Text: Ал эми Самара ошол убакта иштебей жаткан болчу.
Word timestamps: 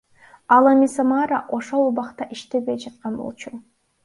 Ал 0.55 0.65
эми 0.71 0.87
Самара 0.95 1.39
ошол 1.57 1.83
убакта 1.89 2.23
иштебей 2.33 2.77
жаткан 2.83 3.13
болчу. 3.21 3.55